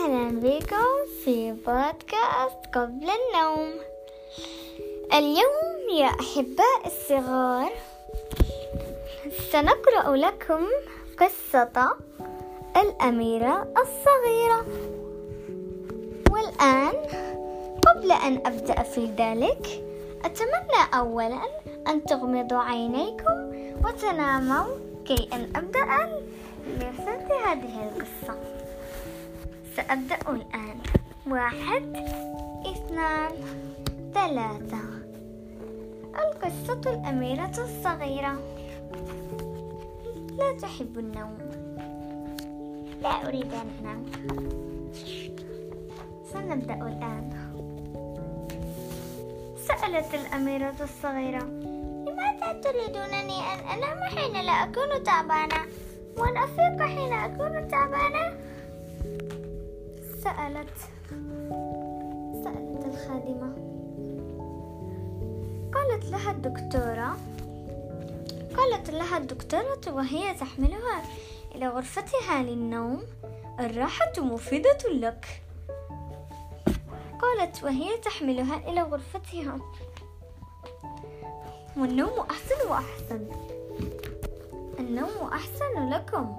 أهلا 0.00 0.40
بكم 0.40 0.86
في 1.24 1.52
بودكاست 1.52 2.60
قبل 2.74 3.08
النوم. 3.20 3.74
اليوم 5.12 5.98
يا 5.98 6.06
أحباء 6.06 6.86
الصغار 6.86 7.72
سنقرأ 9.52 10.16
لكم 10.16 10.66
قصة 11.18 11.96
الأميرة 12.76 13.74
الصغيرة. 13.82 14.64
والآن 16.30 16.94
قبل 17.86 18.12
أن 18.12 18.42
أبدأ 18.46 18.82
في 18.82 19.06
ذلك 19.18 19.84
أتمنى 20.24 20.82
أولا 20.94 21.42
أن 21.88 22.04
تغمضوا 22.04 22.58
عينيكم 22.58 23.52
وتناموا 23.84 24.66
كي 25.04 25.28
أن 25.32 25.52
أبدأ 25.56 25.84
لرسالة 26.66 27.52
هذه 27.52 27.88
القصة. 27.88 28.59
سأبدأ 29.80 30.20
الآن. 30.28 30.78
واحد 31.26 31.84
اثنان 32.66 33.32
ثلاثة. 34.14 34.82
القصة 36.20 36.80
الأميرة 36.86 37.56
الصغيرة. 37.58 38.34
لا 40.38 40.58
تحب 40.62 40.98
النوم. 40.98 41.38
لا 43.02 43.28
أريد 43.28 43.54
أن 43.54 43.70
أنام. 43.80 44.04
سنبدأ 46.32 46.74
الآن. 46.74 47.26
سألت 49.68 50.14
الأميرة 50.14 50.76
الصغيرة 50.80 51.44
لماذا 52.06 52.60
تريدونني 52.64 53.38
أن 53.52 53.58
أنام 53.58 53.98
حين 54.16 54.44
لا 54.46 54.52
أكون 54.52 55.02
تعبانة؟ 55.04 55.60
وأن 56.18 56.36
أفيق 56.36 56.86
حين 56.86 57.12
أكون 57.12 57.68
تعبانة؟ 57.68 58.49
سألت. 60.24 60.78
سألت 62.44 62.84
الخادمة. 62.86 63.54
قالت 65.74 66.04
لها 66.04 66.30
الدكتورة 66.30 67.16
قالت 68.56 68.90
لها 68.90 69.16
الدكتورة 69.16 69.80
وهي 69.88 70.34
تحملها 70.34 71.02
إلى 71.54 71.68
غرفتها 71.68 72.42
للنوم. 72.42 73.02
الراحة 73.60 74.12
مفيدة 74.18 74.78
لك. 74.92 75.42
قالت 77.20 77.64
وهي 77.64 77.96
تحملها 77.96 78.56
إلى 78.70 78.82
غرفتها. 78.82 79.58
والنوم 81.76 82.26
أحسن 82.30 82.68
وأحسن. 82.68 83.26
النوم 84.78 85.30
أحسن 85.32 85.90
لكم. 85.90 86.36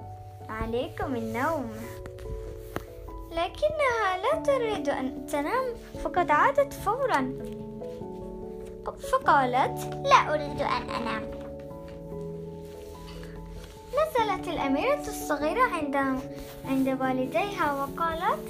عليكم 0.48 1.14
النوم. 1.16 1.70
لكنها 3.32 4.16
لا 4.22 4.42
تريد 4.42 4.88
أن 4.88 5.26
تنام 5.26 5.64
فقد 6.04 6.30
عادت 6.30 6.72
فورا. 6.72 7.32
فقالت 9.12 9.94
لا 10.04 10.34
أريد 10.34 10.62
أن 10.62 10.90
أنام. 10.90 11.30
نزلت 13.92 14.48
الأميرة 14.48 15.00
الصغيرة 15.08 15.62
عند 15.62 15.96
عند 16.64 16.88
والديها 17.00 17.72
وقالت 17.72 18.40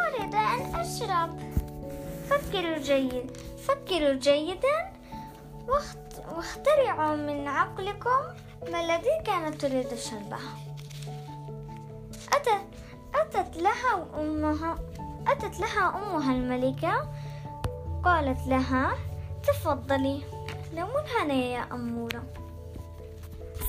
أريد 0.00 0.34
أن 0.34 0.74
أشرب. 0.74 1.38
فكروا 2.30 2.78
جيد 2.78 3.30
فكروا 3.66 4.14
جيدا 4.14 4.92
واخترعوا 6.36 7.16
من 7.16 7.48
عقلكم 7.48 8.20
ما 8.72 8.80
الذي 8.80 9.22
كانت 9.26 9.60
تريد 9.60 9.94
شربه. 9.94 10.38
أتت, 12.32 12.60
أتت 13.14 13.56
لها 13.56 14.06
أمها 14.20 14.78
أتت 15.26 15.60
لها 15.60 15.88
أمها 15.88 16.32
الملكة. 16.32 17.08
قالت 18.04 18.46
لها 18.46 18.90
تفضلي. 19.42 20.22
لو 20.74 20.86
منهنة 20.86 21.34
يا 21.34 21.66
أمورة. 21.72 22.22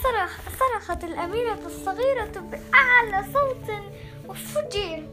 صرخ 0.03 0.39
صرخت 0.59 1.03
الأميرة 1.03 1.59
الصغيرة 1.65 2.31
بأعلى 2.39 3.25
صوت 3.33 3.71
وفجر. 4.27 5.03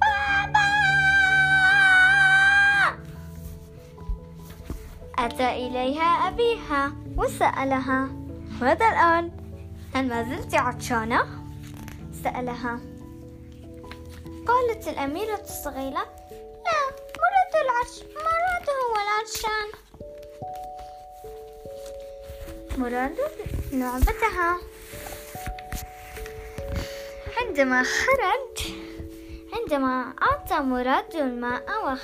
بابا! 0.00 0.70
أتى 5.18 5.66
إليها 5.66 6.28
أبيها 6.28 6.92
وسألها 7.16 8.08
ماذا 8.60 8.88
الآن؟ 8.88 9.30
هل 9.94 10.08
ما 10.08 10.22
زلت 10.22 10.54
عطشانة؟ 10.54 11.20
سألها. 12.24 12.89
قالت 14.48 14.88
الأميرة 14.88 15.40
الصغيرة 15.40 16.04
لا 16.64 16.80
مراد 17.20 17.54
العش 17.64 18.02
مراد 18.02 18.66
هو 18.80 18.94
العطشان 19.04 19.68
مراد 22.78 23.16
لعبتها. 23.72 24.58
عندما 27.40 27.82
خرج 27.82 28.72
عندما 29.52 30.14
أعطى 30.22 30.58
مراد 30.60 31.16
الماء 31.16 31.98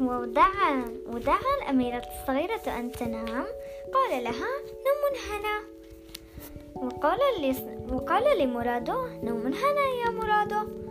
ودعا 0.00 0.84
ودعا 1.06 1.56
الأميرة 1.62 2.02
الصغيرة 2.20 2.78
أن 2.78 2.92
تنام 2.92 3.46
قال 3.94 4.24
لها 4.24 4.50
نوم 4.86 5.02
هنا. 5.30 5.81
وقال 6.82 7.18
وقال 7.92 8.38
لمرادو 8.38 9.06
نوم 9.22 9.46
هنا 9.46 9.84
يا 10.04 10.10
مرادو 10.10 10.82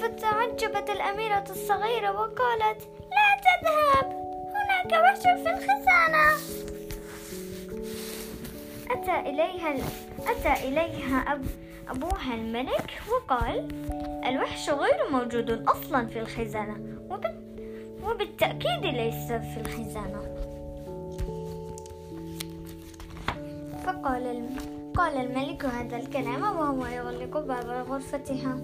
فتعجبت 0.00 0.90
الأميرة 0.90 1.44
الصغيرة 1.50 2.12
وقالت 2.12 2.80
لا 3.12 3.28
تذهب 3.44 4.06
هناك 4.54 5.02
وحش 5.02 5.22
في 5.22 5.50
الخزانة. 5.50 6.26
أتى 8.90 9.30
إليها 9.30 9.74
أتى 10.18 10.68
إليها 10.68 11.32
أب 11.32 11.44
أبوها 11.88 12.34
الملك 12.34 12.90
وقال 13.10 13.68
الوحش 14.26 14.70
غير 14.70 15.10
موجود 15.10 15.50
أصلا 15.68 16.06
في 16.06 16.20
الخزانة 16.20 16.76
وبالتأكيد 18.04 18.84
ليس 18.84 19.32
في 19.32 19.60
الخزانة. 19.60 20.51
فقال 23.92 24.48
قال 24.96 25.16
الملك 25.16 25.64
هذا 25.64 25.96
الكلام 25.96 26.42
وهو 26.42 26.86
يغلق 26.86 27.38
باب 27.38 27.86
غرفتها 27.88 28.56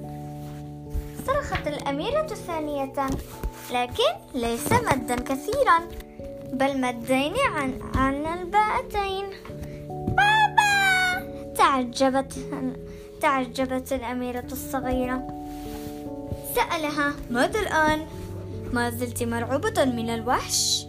صرخت 1.27 1.67
الأميرة 1.67 2.27
ثانية 2.27 3.07
لكن 3.73 4.13
ليس 4.35 4.73
مدا 4.73 5.15
كثيرا 5.15 5.79
بل 6.53 6.81
مدين 6.81 7.35
عن 7.55 7.79
عن 7.95 8.27
الباءتين. 8.27 9.25
بابا! 9.89 11.53
تعجبت 11.57 12.39
تعجبت 13.21 13.93
الأميرة 13.93 14.47
الصغيرة. 14.53 15.29
سألها 16.55 17.13
ماذا 17.31 17.61
الآن؟ 17.61 18.07
ما 18.73 18.91
زلت 18.91 19.23
مرعوبة 19.23 19.85
من 19.85 20.11
الوحش؟ 20.11 20.87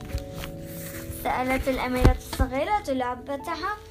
سألت 1.24 1.68
الأميرة 1.68 2.16
الصغيرة 2.18 2.84
لعبتها 2.88 3.89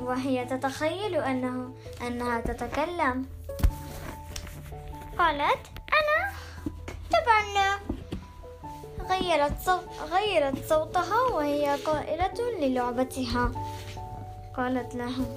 وهي, 0.00 0.44
تتخيل 0.44 1.14
أنه 1.14 1.74
أنها 2.06 2.40
تتكلم. 2.40 3.26
قالت 5.18 5.64
أنا 5.98 6.32
طبعا 7.12 7.78
غيرت, 9.10 9.60
صوت 9.64 9.84
غيرت 10.12 10.68
صوتها 10.68 11.20
وهي 11.34 11.76
قائلة 11.76 12.58
للعبتها. 12.60 13.52
قالت 14.56 14.94
له 14.94 15.36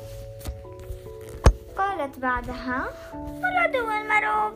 قالت 1.78 2.20
بعدها 2.20 2.90
ولد 3.14 3.76
المرعوب. 3.76 4.54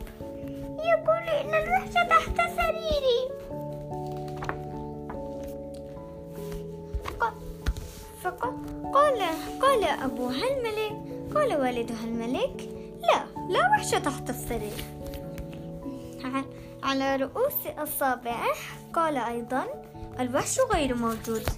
يقول 0.78 1.28
إن 1.28 1.54
الوحش 1.54 1.92
تحت 1.92 2.36
سريري. 2.36 3.43
فقال 8.24 9.22
قال 9.62 9.84
أبوها 9.84 10.44
الملك. 10.50 11.14
قال 11.34 11.60
والدها 11.60 12.04
الملك 12.04 12.68
لا 13.00 13.24
لا 13.50 13.70
وحش 13.70 13.90
تحت 13.90 14.30
السرير 14.30 14.84
على 16.82 17.16
رؤوس 17.16 17.66
أصابعه 17.78 18.54
قال 18.92 19.16
أيضا 19.16 19.64
الوحش 20.20 20.60
غير 20.60 20.94
موجود. 20.94 21.48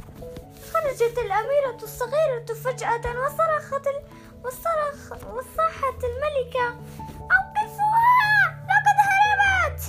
خرجت 0.72 1.18
الأميرة 1.18 1.78
الصغيرة 1.82 2.44
فجأة 2.64 3.00
وصرخت 3.24 3.88
وصرخ 4.44 5.12
وصاحت 5.12 6.04
الملكة 6.04 6.69
أوقفوها! 7.20 8.66
لقد 8.69 8.98
هربت! 9.06 9.82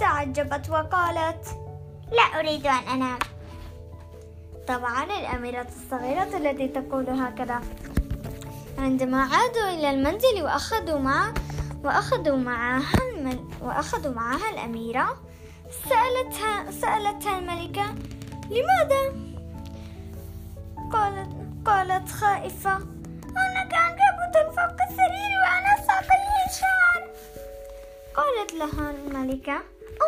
تعجبت 0.00 0.70
وقالت 0.70 1.46
لا 2.12 2.22
أريد 2.22 2.66
أن 2.66 2.72
أنام. 2.72 3.18
طبعا 4.68 5.04
الأميرة 5.04 5.66
الصغيرة 5.68 6.36
التي 6.36 6.68
تقول 6.68 7.10
هكذا. 7.10 7.60
عندما 8.78 9.22
عادوا 9.22 9.68
إلى 9.70 9.90
المنزل 9.90 10.42
وأخذوا 10.42 10.98
مع 10.98 11.32
وأخذوا 11.84 12.36
معها 12.36 12.98
المل... 13.12 13.44
وأخذوا 13.62 14.14
معها 14.14 14.50
الأميرة 14.50 15.16
سألتها 15.88 16.70
سألتها 16.70 17.38
الملكة 17.38 17.94
لماذا؟ 18.50 19.14
قالت 20.92 21.28
قالت 21.66 22.08
خائفة 22.08 22.74
هناك 23.24 23.74
عنكبوت 23.74 24.54
فوق 24.56 24.82
السرير 24.90 25.32
وأنا 25.42 25.76
ساقيه 25.86 26.60
شعر 26.60 27.10
قالت 28.16 28.54
لها 28.54 28.90
الملكة 28.90 29.60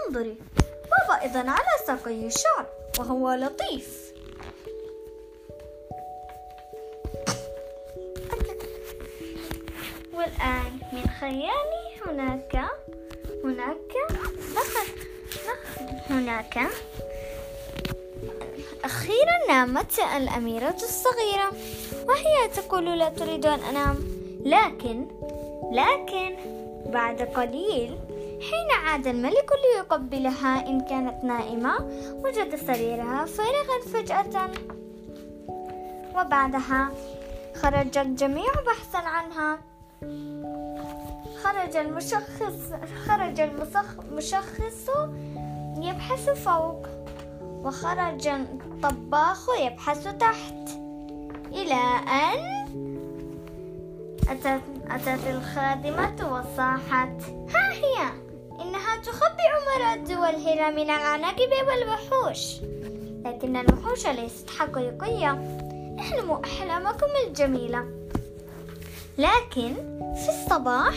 انظري 0.07 0.39
بابا 0.65 1.25
إذا 1.25 1.41
على 1.41 1.87
ساقيه 1.87 2.29
شعر 2.29 2.67
وهو 2.99 3.33
لطيف. 3.33 4.02
والآن 10.43 10.79
من 10.93 11.07
خيالي 11.21 11.85
هناك 12.07 12.65
هناك 13.45 13.93
دخل 14.55 14.89
هناك. 16.11 16.59
أخيرا 18.85 19.47
نامت 19.49 19.99
الأميرة 20.17 20.75
الصغيرة 20.75 21.53
وهي 22.09 22.49
تقول 22.57 22.99
لا 22.99 23.09
تريد 23.09 23.47
أن 23.47 23.61
أنام. 23.61 23.97
لكن 24.45 25.07
لكن 25.73 26.37
بعد 26.87 27.23
قليل 27.23 27.99
حين 28.41 28.71
عاد 28.85 29.07
الملك 29.07 29.51
ليقبلها 29.63 30.67
إن 30.67 30.81
كانت 30.81 31.25
نائمة 31.25 31.75
وجد 32.25 32.57
سريرها 32.67 33.25
فارغا 33.25 33.81
فجأة. 33.93 34.51
وبعدها 36.17 36.91
خرج 37.55 37.99
الجميع 37.99 38.53
بحثا 38.67 39.09
عنها. 39.09 39.72
خرج 41.43 41.77
المشخص 41.77 42.73
خرج 43.07 43.41
المشخص 43.41 44.89
يبحث 45.77 46.31
فوق 46.31 46.87
وخرج 47.43 48.29
الطباخ 48.29 49.47
يبحث 49.61 50.09
تحت 50.09 50.69
إلى 51.53 51.81
أن 52.09 52.63
أتت, 54.29 54.63
أتت 54.91 55.27
الخادمة 55.27 56.17
وصاحت. 56.33 57.23
ها 57.55 57.73
هي! 57.73 58.11
إنها 58.61 58.97
تخبئ 59.03 59.53
مرض 59.69 60.11
والهرة 60.11 60.71
من 60.71 60.91
العناكب 60.91 61.51
والوحوش. 61.69 62.61
لكن 63.25 63.57
الوحوش 63.57 64.07
ليست 64.07 64.51
حقيقية 64.51 65.31
احلموا 66.01 66.45
أحلامكم 66.45 67.07
الجميلة. 67.27 68.02
لكن 69.19 69.75
في 70.15 70.29
الصباح 70.29 70.95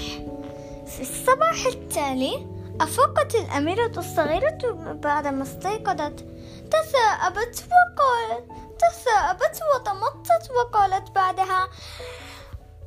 في 0.88 1.02
الصباح 1.02 1.66
التالي 1.66 2.48
أفاقت 2.82 3.36
الأميرة 3.36 3.92
الصغيرة 3.98 4.58
بعدما 5.04 5.44
استيقظت. 5.44 6.26
تثاءبت 6.72 7.64
وقالت 7.72 8.46
تثاءبت 8.80 9.60
وتمطت 9.76 10.52
وقالت 10.52 11.12
بعدها 11.12 11.64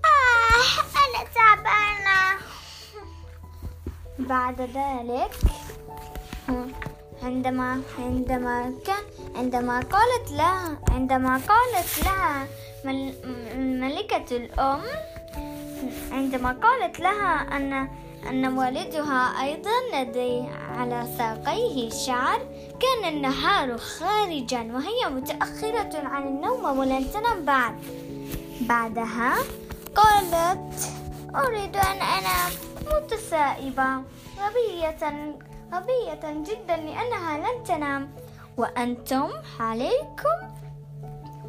آه 0.05 0.81
أنا 0.97 1.29
تعبانة. 1.35 2.39
بعد 4.19 4.61
ذلك 4.61 5.31
عندما 7.23 7.83
عندما 7.99 8.73
كان 8.87 9.05
عندما 9.37 9.81
قالت 9.81 10.31
لها 10.31 10.79
عندما 10.91 11.41
قالت 11.49 12.05
لها 12.05 12.47
ملكة 13.55 14.37
الأم 14.37 14.83
عندما 16.13 16.53
قالت 16.53 17.01
لها 17.01 17.57
أن 17.57 17.89
أن 18.31 18.59
والدها 18.59 19.43
أيضا 19.43 19.71
لدي 19.95 20.43
على 20.77 21.07
ساقيه 21.19 21.91
شعر 21.91 22.41
كان 22.81 23.15
النهار 23.15 23.79
خارجا 23.79 24.63
وهي 24.75 25.15
متأخرة 25.15 26.09
عن 26.09 26.23
النوم 26.23 26.79
ولن 26.79 27.11
تنام 27.11 27.45
بعد. 27.45 27.75
بعدها 28.61 29.35
قالت 29.95 30.75
أريد 31.35 31.77
أن 31.77 31.99
أنام 32.19 32.53
متسائبة 32.87 34.03
غبية 34.39 35.03
غبية 35.73 36.25
جدا 36.25 36.77
لأنها 36.77 37.39
لن 37.39 37.65
تنام. 37.65 38.11
وأنتم 38.57 39.29
عليكم 39.61 40.39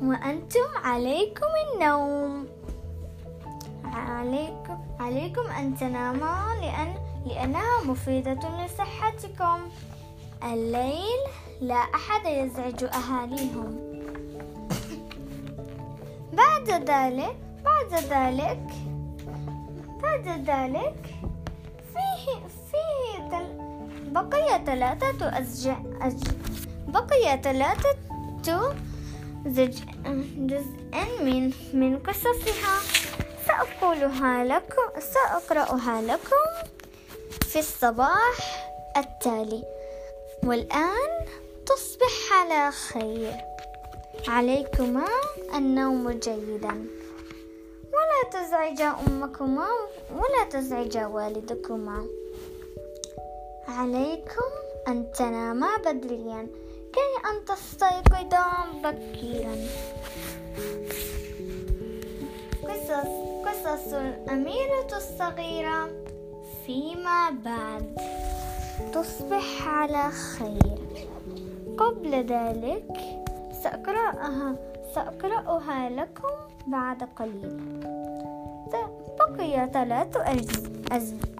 وأنتم 0.01 0.67
عليكم 0.83 1.51
النوم. 1.65 2.47
عليكم 3.85 4.77
عليكم 4.99 5.47
أن 5.59 5.77
تناما 5.77 6.45
لأن 6.61 6.95
لأنها 7.25 7.83
مفيدة 7.85 8.39
لصحتكم. 8.65 9.59
الليل 10.43 11.21
لا 11.61 11.75
أحد 11.75 12.25
يزعج 12.25 12.83
أهاليهم. 12.83 13.77
بعد 16.33 16.69
ذلك 16.69 17.37
بعد 17.65 17.93
ذلك 17.93 18.67
بعد 20.01 20.27
ذلك 20.27 21.05
فيه 21.93 22.25
فيه 22.71 23.29
تل 23.29 23.47
بقي 24.11 24.65
ثلاثة 24.65 25.39
أزج 25.39 25.71
بقي 26.87 27.41
ثلاثة 27.43 27.95
جزء 30.37 30.79
من 31.23 31.53
من 31.73 31.99
قصصها. 31.99 33.08
سأقولها 33.59 34.43
لكم 34.43 34.99
سأقرأها 34.99 36.01
لكم 36.01 36.69
في 37.41 37.59
الصباح 37.59 38.37
التالي. 38.97 39.63
والآن 40.43 41.25
تصبح 41.65 42.33
على 42.33 42.71
خير. 42.71 43.33
عليكما 44.27 45.05
النوم 45.55 46.11
جيدا. 46.11 46.87
ولا 47.93 48.21
تزعجا 48.31 48.95
أمكما 49.07 49.67
ولا 50.15 50.43
تزعجا 50.49 51.05
والدكما. 51.05 52.07
عليكم 53.67 54.51
أن 54.87 55.11
تناما 55.11 55.77
بدريا 55.77 56.47
كي 56.93 57.27
أن 57.29 57.45
تستيقظا 57.45 58.65
بكيرا. 58.83 59.55
قصص 62.63 63.28
قصص 63.59 63.93
الأميرة 63.93 64.87
الصغيرة 64.97 65.89
فيما 66.65 67.29
بعد. 67.45 67.97
تصبح 68.93 69.67
على 69.67 70.11
خير. 70.11 70.79
قبل 71.77 72.11
ذلك 72.11 72.87
سأقرأها 73.63 74.55
سأقرأها 74.95 75.89
لكم 75.89 76.29
بعد 76.67 77.03
قليل. 77.03 77.59
بقي 79.19 79.69
ثلاث 79.73 80.17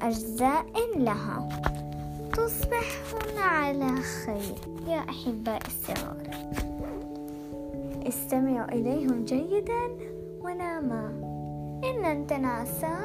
أجزاء 0.02 0.66
لها. 0.96 1.50
تصبحون 2.34 3.38
على 3.38 3.96
خير. 4.02 4.56
يا 4.88 5.00
أحباء 5.10 5.62
الصغار 5.68 6.30
استمعوا 8.08 8.72
إليهم 8.72 9.26
جيدا 9.26 9.98
وناما 10.42 11.29
إن 11.84 12.28
تناسى 12.28 12.96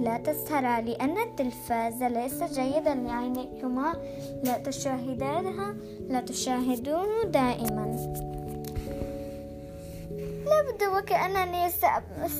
لا 0.00 0.18
تسهرا 0.18 0.80
لأن 0.80 1.18
التلفاز 1.18 2.02
ليس 2.02 2.42
جيدا 2.42 2.94
لعينيكما 2.94 3.94
لا 4.42 4.58
تشاهدانها 4.58 5.74
لا 6.08 6.20
تشاهدونه 6.20 7.24
دائما. 7.24 7.84
يبدو 10.54 10.98
وكأنني 10.98 11.70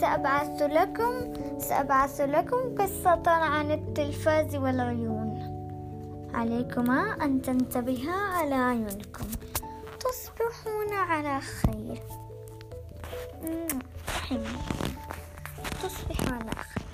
سأبعث 0.00 0.62
لكم 0.62 1.34
سأبعث 1.58 2.20
لكم 2.20 2.74
قصة 2.78 3.30
عن 3.30 3.70
التلفاز 3.72 4.56
والعيون. 4.56 5.34
عليكما 6.34 7.16
أن 7.22 7.42
تنتبها 7.42 8.12
على 8.12 8.54
عيونكم. 8.54 9.26
تصبحون 10.00 10.92
على 10.92 11.40
خير. 11.40 12.02
تصبح 15.84 16.32
على 16.32 16.50
خير 16.50 16.84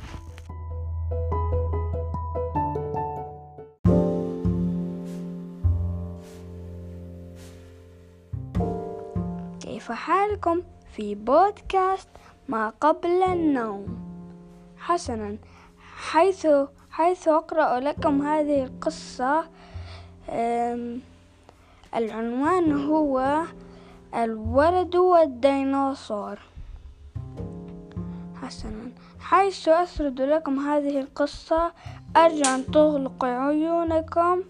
كيف 9.60 9.92
حالكم 9.92 10.62
في 10.92 11.14
بودكاست 11.14 12.08
ما 12.48 12.68
قبل 12.80 13.22
النوم؟ 13.22 13.86
حسنا 14.78 15.36
حيث 16.10 16.46
حيث 16.90 17.28
أقرأ 17.28 17.80
لكم 17.80 18.22
هذه 18.22 18.64
القصة 18.64 19.44
العنوان 21.94 22.72
هو 22.86 23.42
الولد 24.14 24.96
والديناصور. 24.96 26.49
حسنا 28.50 28.90
حيث 29.20 29.68
أسرد 29.68 30.20
لكم 30.20 30.58
هذه 30.58 31.00
القصة. 31.00 31.72
أرجو 32.16 32.50
أن 32.54 32.66
تغلقوا 32.66 33.28
عيونكم 33.28 34.42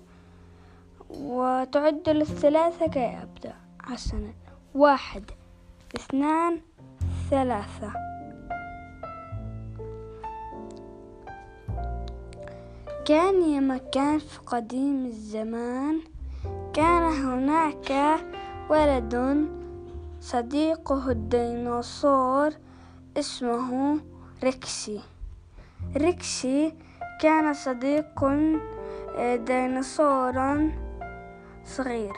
وتعدوا 1.10 2.12
للثلاثة 2.12 2.86
كي 2.86 3.18
أبدأ. 3.22 3.54
حسنا 3.82 4.32
واحد 4.74 5.24
اثنان 5.96 6.60
ثلاثة. 7.30 7.92
كان 13.04 13.42
يا 13.42 13.60
مكان 13.60 14.18
في 14.18 14.38
قديم 14.46 15.06
الزمان 15.06 16.00
كان 16.72 17.02
هناك 17.02 18.20
ولد 18.70 19.48
صديقه 20.20 21.10
الديناصور. 21.10 22.50
اسمه 23.16 23.98
ريكسي. 24.44 25.00
ريكسي 25.96 26.74
كان 27.20 27.54
صديق 27.54 28.24
آه، 28.24 29.36
ديناصورا 29.36 30.72
صغير. 31.64 32.14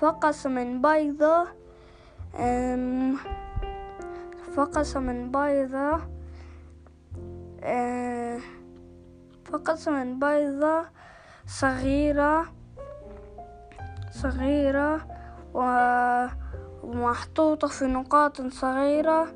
فقس 0.00 0.46
من 0.46 0.82
بيضة 0.82 1.46
فقس 4.56 4.96
من 4.96 5.30
بيضة 5.30 6.00
فقس 9.44 9.88
من 9.88 10.18
بيضة 10.18 10.84
صغيرة 11.46 12.46
صغيرة 14.10 15.06
ومحطوطة 16.84 17.68
في 17.68 17.84
نقاط 17.84 18.40
صغيرة. 18.40 19.28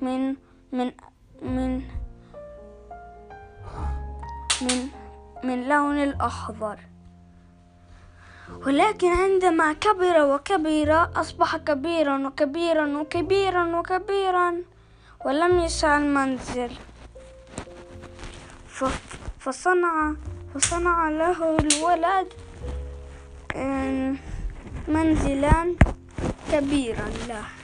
من 0.00 0.36
من 0.72 0.92
من 1.42 1.82
من 4.62 4.88
من 5.44 5.68
لون 5.68 5.98
الأخضر 6.02 6.78
ولكن 8.66 9.08
عندما 9.08 9.72
كبر 9.72 10.34
وكبر 10.34 11.10
أصبح 11.16 11.56
كبيرا 11.56 12.26
وكبيرا 12.26 12.98
وكبيرا 12.98 13.78
وكبيرا 13.78 14.62
ولم 15.24 15.58
يسع 15.58 15.98
المنزل. 15.98 16.70
فصنع 19.38 20.14
فصنع 20.54 21.08
له 21.08 21.56
الولد 21.58 22.28
منزلا 24.88 25.74
كبيرا 26.52 27.08
له. 27.28 27.55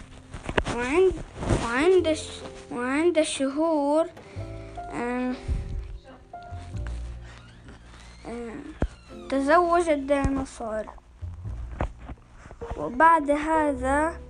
وعند 0.76 1.12
وعند 1.64 2.16
وعند 2.72 3.18
الشهور 3.18 4.06
تزوج 9.30 9.88
الديناصور. 9.88 10.84
وبعد 12.76 13.30
هذا 13.30 14.20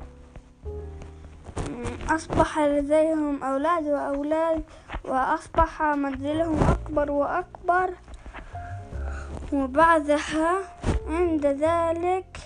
أصبح 2.11 2.59
لديهم 2.59 3.43
أولاد 3.43 3.85
وأولاد 3.87 4.65
وأصبح 5.05 5.83
منزلهم 5.83 6.63
أكبر 6.63 7.11
وأكبر. 7.11 7.95
وبعدها 9.53 10.59
عند 11.09 11.47
ذلك 11.47 12.39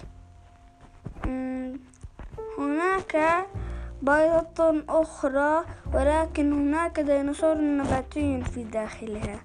هناك 2.59 3.47
بيضة 4.03 4.83
أخرى 4.89 5.65
ولكن 5.95 6.53
هناك 6.53 7.01
ديناصور 7.01 7.55
نباتي 7.55 8.45
في 8.55 8.63
داخلها. 8.65 9.41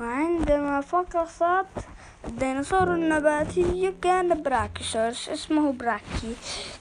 وعندما 0.00 0.80
فقصت 0.80 1.66
الديناصور 2.26 2.94
النباتي 2.94 3.94
كان 4.02 4.42
براكيسورس 4.42 5.28
اسمه 5.28 5.72
براكي. 5.72 6.34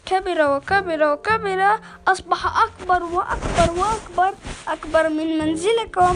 كبر 0.06 0.56
وكبر 0.56 1.12
وكبر 1.14 1.80
أصبح 2.08 2.64
أكبر 2.64 3.04
وأكبر 3.04 3.80
وأكبر 3.80 4.34
أكبر 4.68 5.10
من 5.10 5.38
منزلكم. 5.38 6.16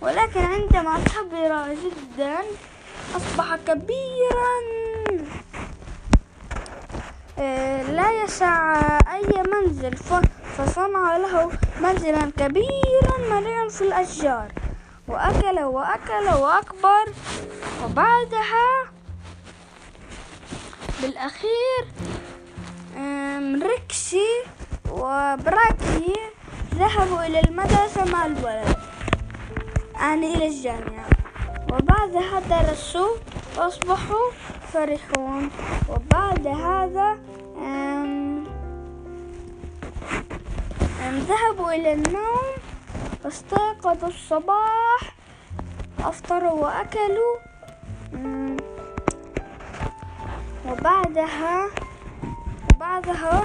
ولكن 0.00 0.40
عندما 0.40 0.98
كبر 0.98 1.74
جدا 1.74 2.36
أصبح 3.16 3.56
كبيرا. 3.56 4.81
لا 7.92 8.22
يسع 8.24 8.72
أي 9.14 9.42
منزل 9.52 9.96
فصنع 10.58 11.16
له 11.16 11.50
منزلا 11.80 12.30
كبيرا 12.38 13.16
مليئا 13.30 13.68
في 13.68 13.80
الأشجار. 13.82 14.52
وأكل 15.08 15.60
وأكل 15.60 16.26
وأكبر 16.40 17.04
وبعدها 17.84 18.68
بالأخير 21.02 21.82
ريكسي 23.62 24.28
وبراكي 24.90 26.14
ذهبوا 26.74 27.26
إلى 27.26 27.40
المدرسة 27.40 28.04
مع 28.04 28.26
الولد 28.26 28.76
يعني 29.94 30.34
إلى 30.34 30.46
الجامعة. 30.46 31.06
وبعدها 31.72 32.40
درسوا 32.40 33.16
وأصبحوا 33.58 34.30
فرحون. 34.72 35.50
وبعد 35.88 36.46
هذا 36.46 37.18
ذهبوا 41.28 41.72
إلى 41.72 41.92
النوم. 41.92 42.52
استيقظوا 43.24 44.08
الصباح 44.08 45.14
أفطروا 46.00 46.50
وأكلوا. 46.50 47.36
وبعدها 50.68 51.68
وبعدها 52.74 53.42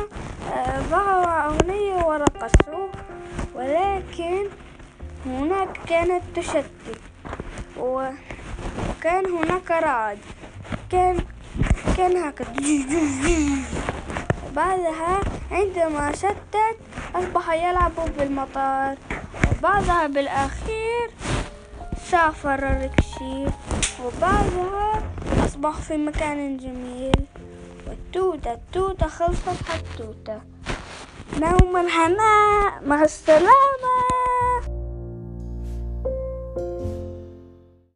ظهروا 0.89 1.25
آه، 1.25 1.47
أغنية 1.47 2.05
ورقصوا 2.05 2.87
ولكن 3.55 4.47
هناك 5.25 5.79
كانت 5.87 6.23
تشتت 6.35 7.01
وكان 7.79 9.25
هناك 9.25 9.71
رعد. 9.71 10.19
كان 10.91 11.17
كان 11.97 12.17
هكذا. 12.17 12.47
بعدها 14.55 15.19
عندما 15.51 16.11
شتت 16.15 16.77
أصبح 17.15 17.53
يلعب 17.53 17.91
بالمطار. 18.17 18.95
وبعدها 19.51 20.07
بالأخير 20.07 21.09
سافر 22.11 22.53
الركشي 22.55 23.45
وبعدها 24.03 25.03
أصبح 25.45 25.75
في 25.75 25.97
مكان 25.97 26.57
جميل. 26.57 27.25
والتوتة 27.87 28.53
التوتة 28.53 29.07
خلصت 29.07 29.63
حتوتة 29.69 30.41
نوما 31.39 31.81
هناء 31.81 32.81
مع 32.85 33.01
السلامة. 33.03 33.86